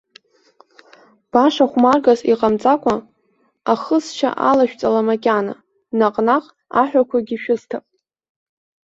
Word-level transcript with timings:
Баша 1.31 1.65
хәмаргас 1.71 2.21
иҟамҵакәа, 2.31 2.95
ахысшьа 3.71 4.29
алашәҵала 4.49 5.01
макьана, 5.07 5.53
наҟ-наҟ 5.97 6.45
аҳәақәагьы 6.81 7.37
шәысҭап. 7.43 7.85